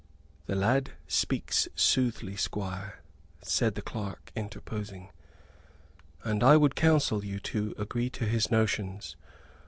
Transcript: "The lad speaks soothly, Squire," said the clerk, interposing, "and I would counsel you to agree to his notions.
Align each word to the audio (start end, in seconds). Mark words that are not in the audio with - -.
"The 0.47 0.55
lad 0.55 0.93
speaks 1.07 1.67
soothly, 1.75 2.35
Squire," 2.35 3.03
said 3.43 3.75
the 3.75 3.83
clerk, 3.83 4.31
interposing, 4.35 5.11
"and 6.23 6.43
I 6.43 6.57
would 6.57 6.73
counsel 6.73 7.23
you 7.23 7.39
to 7.41 7.75
agree 7.77 8.09
to 8.09 8.25
his 8.25 8.49
notions. 8.49 9.15